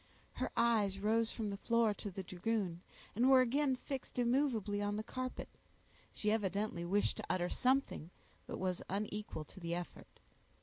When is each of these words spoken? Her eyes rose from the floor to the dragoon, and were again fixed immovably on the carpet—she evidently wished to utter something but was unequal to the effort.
Her 0.33 0.49
eyes 0.57 0.97
rose 0.97 1.29
from 1.29 1.51
the 1.51 1.57
floor 1.57 1.93
to 1.93 2.09
the 2.09 2.23
dragoon, 2.23 2.81
and 3.15 3.29
were 3.29 3.41
again 3.41 3.75
fixed 3.75 4.17
immovably 4.17 4.81
on 4.81 4.95
the 4.95 5.03
carpet—she 5.03 6.31
evidently 6.31 6.83
wished 6.83 7.17
to 7.17 7.25
utter 7.29 7.49
something 7.49 8.09
but 8.47 8.57
was 8.57 8.81
unequal 8.89 9.43
to 9.45 9.59
the 9.59 9.75
effort. 9.75 10.19